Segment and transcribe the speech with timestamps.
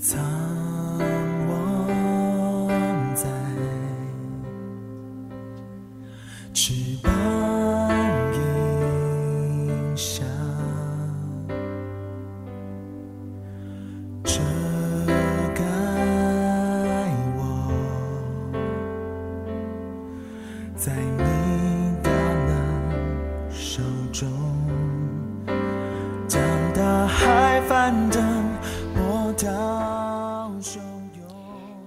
[0.00, 0.16] 苍
[1.48, 1.88] 望
[3.16, 3.24] 在
[6.54, 7.12] 翅膀
[8.32, 10.22] 影下，
[14.22, 14.38] 遮
[15.52, 15.64] 盖
[17.36, 17.42] 我，
[20.76, 21.24] 在你
[22.04, 22.48] 大能
[23.50, 24.28] 手中，
[26.28, 26.40] 将
[26.72, 28.22] 大海翻腾，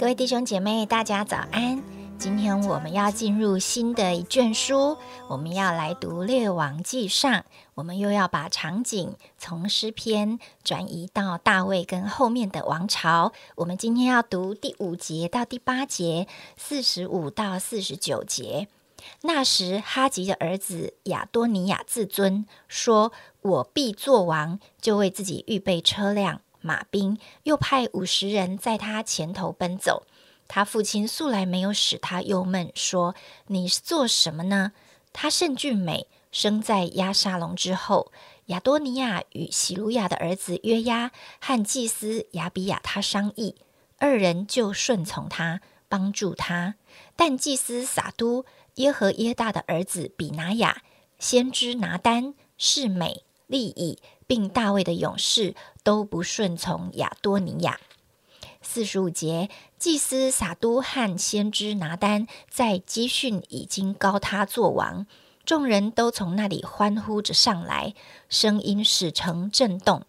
[0.00, 1.82] 各位弟兄姐妹，大家早安！
[2.18, 4.96] 今天我们要进入新的一卷书，
[5.28, 7.30] 我们要来读《列王纪上》，
[7.74, 13.34] 我们又要把场景从诗篇转移到大卫跟后面的王朝。
[13.56, 16.26] 我们今天要读第五节到第八节，
[16.56, 18.68] 四十五到四十九节。
[19.20, 23.12] 那时，哈吉的儿子亚多尼亚自尊说
[23.42, 30.06] ：“我必作王。”就为自己预备车辆、马兵，又派五十人在他前头奔走。
[30.48, 33.14] 他父亲素来没有使他忧闷，说
[33.46, 34.72] ：“你做什么呢？”
[35.12, 38.12] 他甚俊美，生在亚沙龙之后。
[38.46, 43.54] 亚多尼亚与喜鲁雅的儿子约押和祭司亚比亚他商议，
[43.98, 46.74] 二人就顺从他，帮助他。
[47.14, 50.82] 但祭司撒都、耶和耶大的儿子比拿雅、
[51.16, 57.80] 先知拿丹、士美、利以，并大卫的勇士都不顺从亚多尼亚。
[58.62, 65.04] 四十五节，祭司撒都和先知拿丹在基训已经高他作王，
[65.44, 67.92] 众人都从那里欢呼着上来，
[68.28, 70.04] 声音使城震动。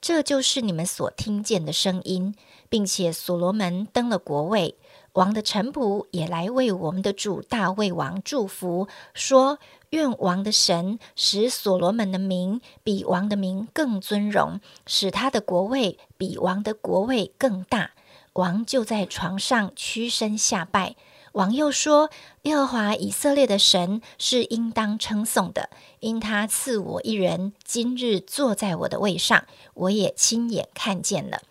[0.00, 2.34] 这就是你们所听见的声音，
[2.68, 4.74] 并且所罗门登了国位，
[5.12, 9.60] 王的臣仆也来为我们的主大卫王祝福，说：
[9.90, 17.92] 愿王的神使所罗门的名比王的名更尊荣，使他的国位比王的国位更大。
[18.34, 20.94] 王就在床上屈身下拜。
[21.32, 22.10] 王又说
[22.42, 25.70] ：“耶和华以色列的神是应当称颂的，
[26.00, 31.42] 因他赐我一人，今日坐在我的位上，我也亲眼看见了。”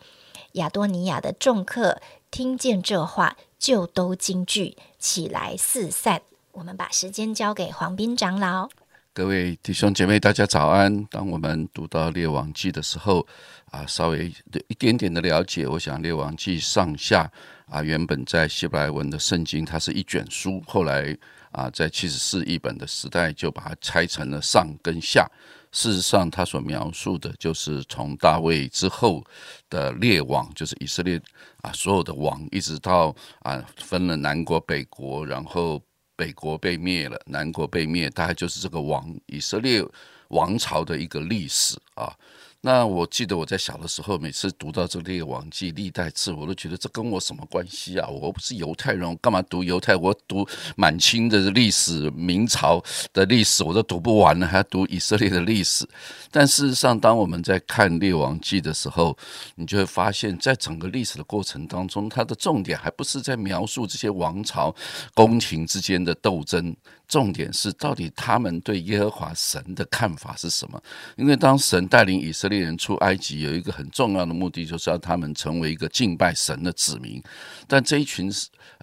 [0.53, 2.01] 亚多尼亚的众客
[2.31, 6.21] 听见这话，就都惊惧起来四散。
[6.51, 8.69] 我们把时间交给黄斌长老。
[9.13, 11.03] 各位弟兄姐妹，大家早安。
[11.05, 13.25] 当我们读到《列王记》的时候，
[13.71, 14.31] 啊，稍微
[14.67, 17.29] 一点点的了解，我想《列王记》上下
[17.67, 21.17] 啊，原本在希伯来文的圣经，它是一卷书，后来
[21.51, 25.29] 啊，在七十四译本的时代，就把它拆成了上跟下。
[25.71, 29.23] 事实上，它所描述的就是从大卫之后
[29.69, 31.21] 的列王，就是以色列
[31.61, 35.81] 啊，所有的王，一直到啊，分了南国、北国，然后。
[36.19, 39.81] 北国被灭了，南国被灭，大概就是这个王以色列
[40.28, 42.13] 王朝的一个历史啊。
[42.61, 48.05] 那我记得我在小的时候，每次读到这《列王记》历代志，我都觉得这跟我什么关系啊？
[48.09, 49.95] 我不是犹太人，干嘛读犹太？
[49.95, 52.83] 我读满清的历史、明朝
[53.13, 55.87] 的历史，我都读不完了，还要读以色列的历史。
[56.31, 59.17] 但事实上，当我们在看《列王记》的时候，
[59.55, 64.75] 你就会发现，在整个历史的过程当中，它的重点还不是在描述这些王朝
[65.13, 66.75] 宫廷之间的斗争。
[67.07, 70.79] 重点是，到底他们对耶和华神的看法是什么？
[71.15, 77.23] 因为当神带领以色列列人出埃及，有一个很重要的目的，就是要他们成为一个敬拜神的子民。
[77.67, 78.29] 但这一群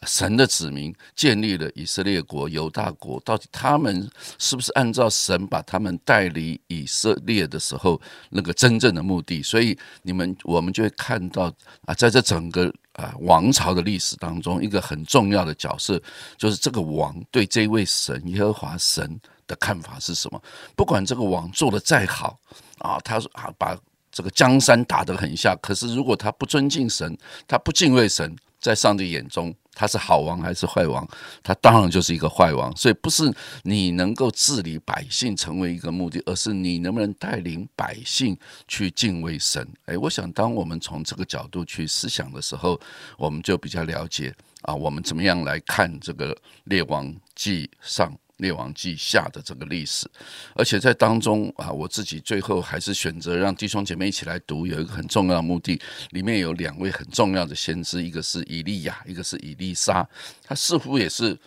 [0.07, 8.01] 神的子民建立了以色列国、犹大国，到底他们是不是按照神把他们带离以色列的时候
[8.31, 9.43] 那个真正的目的？
[9.43, 11.53] 所以你们我们就会看到
[11.85, 12.73] 啊，在这整个。
[12.97, 16.03] 啊，王朝的历史当中，一个很重要的角色
[16.39, 20.43] 就是这个王对这位神耶和华神的看法是什么？
[20.75, 22.39] 不管这个王做的再好
[22.79, 23.77] 啊，他啊把
[24.11, 29.55] 这个江山打得很下，可是如果他不尊敬神，他不敬畏神，在上帝眼中。
[29.79, 31.07] 他是好王还是坏王？
[31.43, 32.75] 他当然就是一个坏王。
[32.75, 33.31] 所以不是
[33.63, 38.35] 你能够治理百姓成为一个目的，而是你能不能带领百姓
[38.67, 39.69] 去敬畏神。
[39.85, 42.81] 诶，我想当我们从这个角度去思想的时候，
[43.19, 46.35] 我们就比较了解啊，我们怎么样来看这个
[46.65, 48.11] 列王记上。
[48.39, 50.07] 列王记下的这个历史，
[50.55, 55.81] 而且在当中啊，我自己最后还是选择让弟兄姐妹一起来读，有一个很重要的目的。
[56.11, 60.07] 里面有两位很重要的先知，一个是以利亚，一个是以利沙，
[60.45, 61.39] 他似乎也是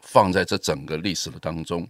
[0.00, 1.86] 放在这整个历史的当中。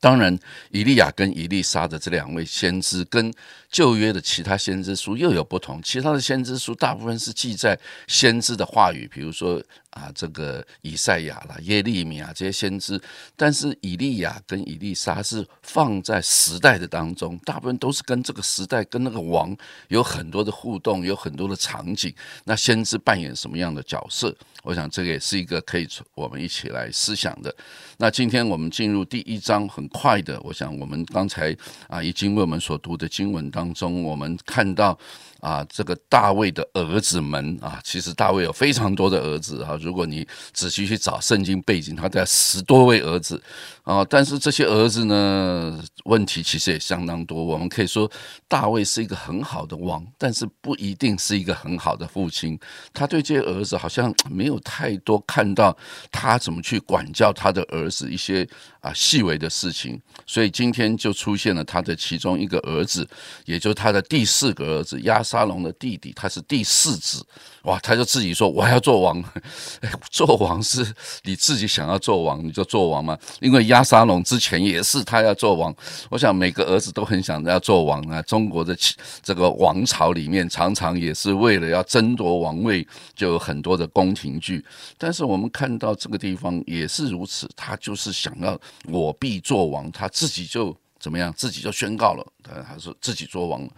[0.00, 0.38] 当然，
[0.70, 3.32] 以利亚跟以利沙的这两位先知，跟
[3.68, 5.82] 旧约的其他先知书又有不同。
[5.82, 7.76] 其他的先知书大部分是记在
[8.06, 13.00] 先知的话语，比如说啊，这个以赛亚啦、耶利米啊这些先知。
[13.34, 19.56] 但是以利亚跟以利沙是放在时代的当中，大部分都是跟这个时代、跟那个王
[19.88, 22.14] 有很多的互动，有很多的场景。
[22.44, 24.34] 那先知扮演什么样的角色？
[24.62, 27.54] 我想这个也是一个可以我们一起来思想的。
[27.96, 31.56] 那今天我们进入第一章，很快的，我想我们刚才
[31.88, 34.98] 啊已经为我们所读的经文当中，我们看到。
[35.40, 39.78] 啊，这个大卫的儿子们啊，其实大卫有非常多的儿子啊。
[39.80, 43.40] 如果你仔细去找圣经背景，他在十多位儿子
[43.84, 44.04] 啊。
[44.10, 47.44] 但是这些儿子呢，问题其实也相当多。
[47.44, 48.10] 我们可以说，
[48.48, 52.58] 大卫是一个很好的王，但是不一定是一个很好的父亲。
[52.92, 55.76] 他对这些儿子好像没有太多看到
[56.10, 58.44] 他怎么去管教他的儿子一些
[58.80, 60.00] 啊细微的事情。
[60.26, 63.08] 所以今天就出现了他的其中一个儿子，
[63.44, 65.22] 也就是他的第四个儿子亚。
[65.28, 67.22] 沙龙的弟弟，他是第四子，
[67.64, 67.78] 哇！
[67.80, 69.22] 他就自己说：“我要做王。
[70.10, 70.94] ”做王是
[71.24, 73.18] 你自己想要做王，你就做王嘛。
[73.40, 75.74] 因为亚沙龙之前也是他要做王。
[76.08, 78.22] 我想每个儿子都很想要做王啊。
[78.22, 78.74] 中国的
[79.22, 84.64] 这个王朝里面，常常也是为了要争夺王位，就有很多的宫廷剧。
[84.96, 88.58] 但是我们看到这个地方也是如此，他就是想要
[88.90, 90.74] 我必做王，他自己就。
[90.98, 91.32] 怎么样？
[91.32, 93.70] 自己就宣告了，他他说自己做王了，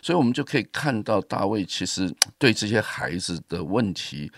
[0.00, 4.30] 所以我们就可以看到大卫其实对这些孩子的问题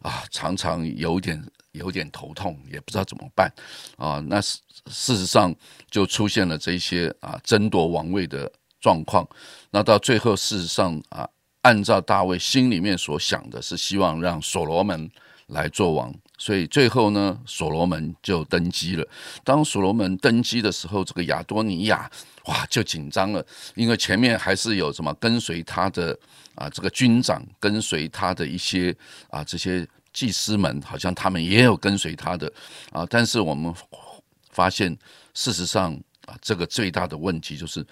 [0.00, 3.52] 啊，常常有点有点头痛，也不知道怎么办
[3.96, 4.22] 啊。
[4.28, 5.54] 那事事实上
[5.90, 8.50] 就出现了这些啊争夺王位的
[8.80, 9.28] 状况。
[9.70, 11.28] 那到最后，事实上啊，
[11.62, 15.10] 按照大卫心里面所想的，是希望让所罗门
[15.48, 16.14] 来做王。
[16.38, 19.06] 所以最后呢，所罗门就登基了。
[19.42, 22.10] 当所罗门登基的时候，这个亚多尼亚
[22.44, 23.44] 哇就紧张了，
[23.74, 26.16] 因为前面还是有什么跟随他的
[26.54, 28.94] 啊这个军长，跟随他的一些
[29.28, 32.50] 啊这些祭司们，好像他们也有跟随他的
[32.92, 33.04] 啊。
[33.10, 33.74] 但是我们
[34.50, 34.96] 发现，
[35.34, 35.92] 事实上
[36.26, 37.84] 啊，这个最大的问题就是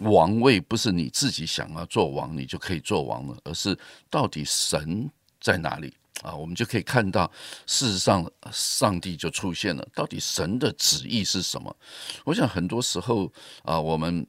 [0.00, 3.78] 王位不是你自己想要做王，你就可以做王了，而是
[4.10, 5.08] 到底神
[5.40, 5.94] 在哪里？
[6.20, 7.30] 啊，我们就可以看到，
[7.66, 9.88] 事实上，上帝就出现了。
[9.94, 11.74] 到底神的旨意是什么？
[12.24, 13.32] 我想很多时候
[13.64, 14.24] 啊，我们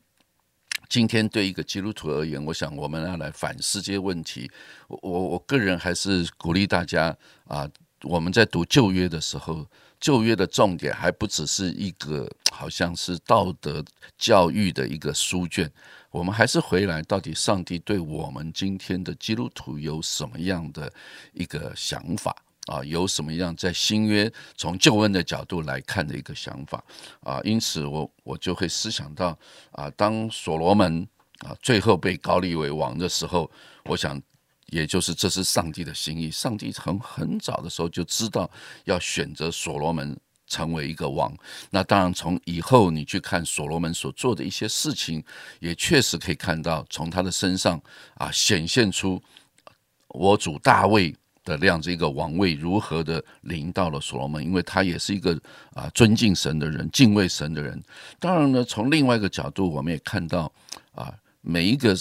[0.89, 4.49] 今天对一个基督徒而言，我想我们要来反思这些问题。
[4.87, 7.15] 我我我个人还是鼓励大家
[7.45, 7.69] 啊，
[8.03, 9.67] 我们在读旧约的时候，
[9.99, 13.83] 旧约的重点还不只是一个好像是道德
[14.17, 15.71] 教育的一个书卷。
[16.13, 20.93] 我们还是回来，到底上帝对我们今天的基督徒有什么样的
[21.33, 22.35] 一个想法
[22.67, 22.83] 啊？
[22.83, 26.83] 有什么样在新约从救恩的角度来看的一个想法
[27.21, 27.41] 啊？
[27.43, 29.35] 因此，我我就会思想到
[29.71, 31.07] 啊，当所罗门
[31.39, 33.49] 啊最后被高利为王的时候，
[33.85, 34.21] 我想，
[34.67, 36.29] 也就是这是上帝的心意。
[36.29, 38.47] 上帝从很早的时候就知道
[38.83, 40.15] 要选择所罗门。
[40.45, 41.33] 成为一个王，
[41.71, 45.23] 那当然从以后你去看所罗门所做的一些事情，
[45.59, 47.81] 也确实可以看到从他的身上
[48.15, 49.21] 啊显现出
[50.09, 55.39] 我主大卫的这样子一个王位如何的临到了所罗门，因为他也是一个
[55.73, 57.81] 啊尊敬神的人、敬畏神的人。
[58.19, 60.51] 当然呢，从另外一个角度，我们也看到
[60.93, 61.11] 啊
[61.41, 61.95] 每一个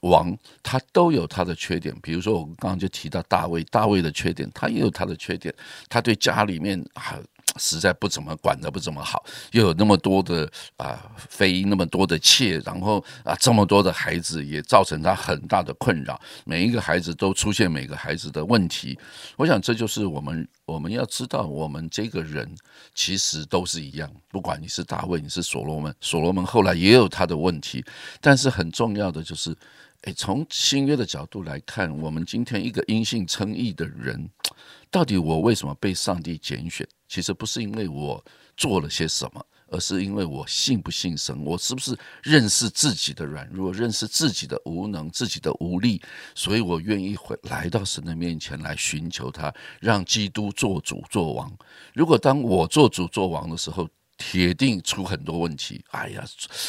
[0.00, 5.52] 王他都有他的缺点，比如说我刚刚就提到大卫，大卫的缺点，他也有他的缺点，
[5.88, 7.18] 他对家里面啊。
[7.56, 16.20] 实在不怎么管的不怎么好，又有那么多的啊妃，那么多的妾，然后啊这么多的孩子，也造成他很大的困扰。
[16.44, 18.98] 每一个孩子都出现每个孩子的问题。
[19.36, 22.48] 我想这就是我们我们要知道，我们这个人
[22.94, 24.10] 其实都是一样。
[24.28, 27.84] 不管你是大卫，你是所罗门，所罗门后来也有他的问题。
[28.20, 29.56] 但是很重要的就是，
[30.02, 34.28] 诶，从新约的角度来看，我们今天一个因信称义的人。
[34.90, 36.86] 到底我为什么被上帝拣选？
[37.08, 38.22] 其实不是因为我
[38.56, 41.42] 做了些什么，而是因为我信不信神。
[41.44, 46.00] 我是不是认识自己的软弱，认识自己的无能，自己的无力？
[46.34, 51.50] 所以我愿意回来到神的面前来寻求他，让基督做主做王。
[51.94, 56.24] 如果当我做主做王的时候，铁定出很多问题，哎呀，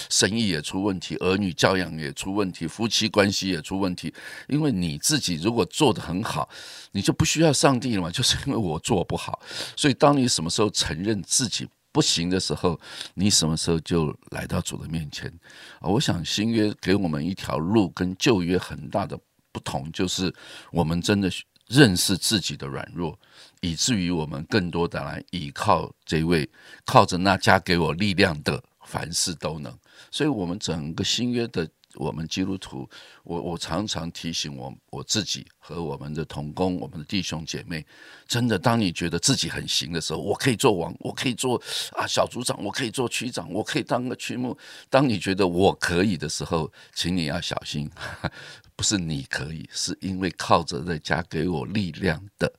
[0.07, 4.13] 生意也出问题，儿女教养也出问题，夫妻关系也出问题。
[4.47, 6.47] 因为你自己如果做得很好，
[6.91, 8.11] 你就不需要上帝了嘛。
[8.13, 9.41] 就是因为我做不好，
[9.75, 12.79] 所以当你什么时候承认自己不行的时候，
[13.15, 15.33] 你什么时候就来到主的面前？
[15.81, 19.19] 我想新约给我们一条路，跟旧约很大的
[19.51, 20.31] 不同，就是
[20.71, 21.31] 我们真的
[21.67, 23.19] 认识自己的软弱。
[23.61, 26.49] 以至于我们更多的来依靠这位
[26.85, 29.77] 靠着那加给我力量的凡事都能。
[30.11, 32.89] 所以，我们整个新约的我们基督徒，
[33.23, 37.85] 我我常常提醒我我自己和我们的同工、我们的弟兄姐妹，
[38.27, 41.61] 真的，当你觉得自己很行的时候，我可以做王，我可以做
[41.91, 44.57] 啊小组长，我可以做区长，我可以当个区牧。
[44.89, 47.89] 当你觉得我可以的时候，请你要小心，
[48.77, 52.51] 不是你可以，是因为靠着在加给我力量的。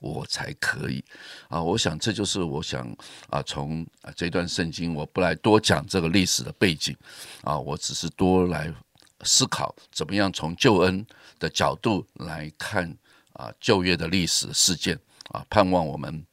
[0.00, 1.04] 我才可以
[1.48, 1.62] 啊！
[1.62, 2.90] 我想这就是我想
[3.28, 6.96] 啊，从啊这段圣经，我不来多讲这个历史的背景
[7.42, 8.72] 啊，我只是多来
[9.24, 11.06] 思考怎么样从救恩
[11.38, 12.90] 的角度来看
[13.34, 14.98] 啊旧约的历史事件
[15.32, 16.24] 啊，盼望我们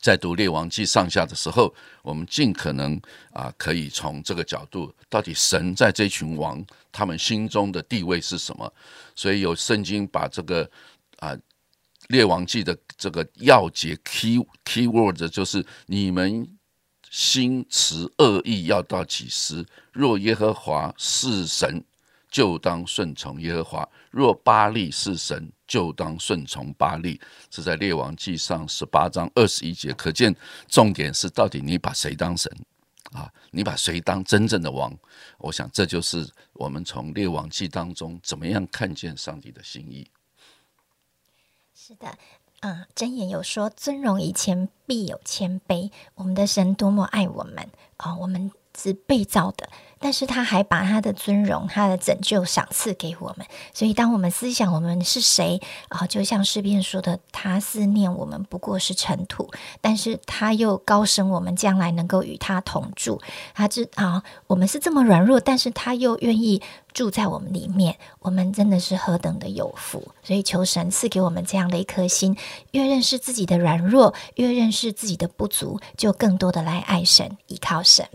[0.00, 3.00] 在读列王记上下的时候，我们尽可能
[3.32, 8.72] 啊可以从这个角度，到底神在这群王他们心中的地位是什么？
[9.16, 10.70] 所以有圣经把这个
[11.18, 11.36] 啊。
[12.08, 16.46] 列王记的这个要节 key key word 就是你们
[17.10, 19.64] 心持恶意要到几时？
[19.92, 21.82] 若耶和华是神，
[22.28, 27.20] 就当顺从耶和华；若巴利是神，就当顺从巴利。
[27.50, 29.92] 是在列王记上十八章二十一节。
[29.92, 30.34] 可见
[30.68, 32.52] 重点是到底你把谁当神
[33.12, 33.32] 啊？
[33.52, 34.92] 你把谁当真正的王？
[35.38, 40.10] 我想这就是我们从列王记当中怎么样看见上帝的心意。
[41.86, 42.16] 是的，
[42.62, 45.90] 嗯，箴言有说，尊荣以前必有谦卑。
[46.14, 48.16] 我们的神多么爱我们啊！
[48.16, 49.68] 我们是被造的。
[50.00, 59.50] 但是他还把他的尊荣、他的拯救赏赐给我们，所以当我们思想我们是谁啊，就像诗篇说的，他思念我们不过是尘土，
[59.80, 63.18] 但是他又高升我们将来能够与他同住。
[63.54, 66.60] 他知啊，我们是这么软弱，但是他又愿意
[66.92, 70.12] 住在我们里面，我们真的是何等的有福！
[70.22, 72.36] 所以求神赐给我们这样的一颗心，
[72.72, 78.06] 越认识自己的软弱，越认识自己的不足，就更多的来爱神、依靠神。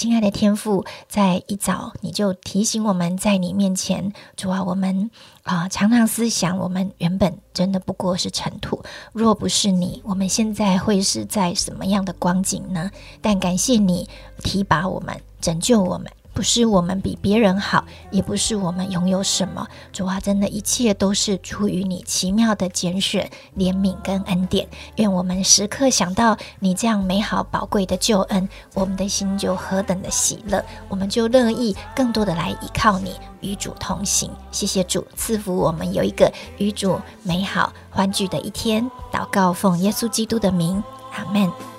[0.00, 5.10] 亲爱的天父，在一早你就提醒我们在你面前，主啊，我们
[5.42, 12.90] 啊常常思想，我们原本真的不过是尘土，若不是你，我们现在会是在什么样的光景呢？
[13.20, 14.08] 但感谢你
[14.42, 16.10] 提拔我们，拯救我们。
[16.32, 19.66] 不是我们比别人好，也不是我们拥有什么。
[19.92, 24.66] 主啊，真的一切都是出于你奇妙的拣选、怜悯跟恩典。
[24.96, 34.30] 愿我们时刻想到你这样美好宝贵的救恩，我们的心就何等的喜乐，我们就乐意更多的来依靠你，与主同行。
[34.50, 38.90] 谢谢主赐福我们有一个与主美好欢聚的一天。
[39.12, 40.82] 祷告奉耶稣基督的名，
[41.12, 41.69] 阿门。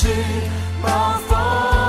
[0.00, 0.08] 去
[0.82, 0.88] 暴
[1.28, 1.79] 风。